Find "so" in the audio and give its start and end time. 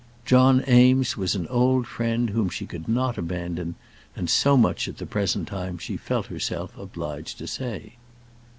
4.31-4.57